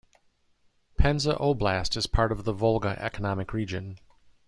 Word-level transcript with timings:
Penza 0.97 1.35
Oblast 1.35 1.95
is 1.95 2.07
part 2.07 2.31
of 2.31 2.43
the 2.43 2.53
Volga 2.53 2.97
economic 2.99 3.53
region. 3.53 3.99